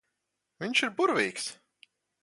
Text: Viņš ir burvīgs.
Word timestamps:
Viņš 0.63 0.81
ir 0.87 0.95
burvīgs. 1.03 1.49